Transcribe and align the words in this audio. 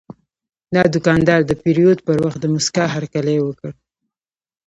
دا 0.73 0.83
دوکاندار 0.93 1.41
د 1.45 1.51
پیرود 1.61 1.99
پر 2.07 2.17
وخت 2.25 2.39
د 2.41 2.45
موسکا 2.53 2.85
هرکلی 2.95 3.37
وکړ. 3.41 3.71